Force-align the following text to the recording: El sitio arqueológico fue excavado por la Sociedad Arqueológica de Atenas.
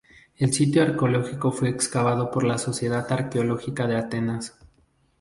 El 0.35 0.51
sitio 0.51 0.81
arqueológico 0.81 1.51
fue 1.51 1.69
excavado 1.69 2.31
por 2.31 2.43
la 2.43 2.57
Sociedad 2.57 3.05
Arqueológica 3.11 3.85
de 3.85 3.97
Atenas. 3.97 4.57